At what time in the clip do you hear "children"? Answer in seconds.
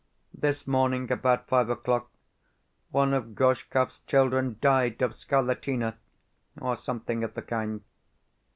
4.07-4.57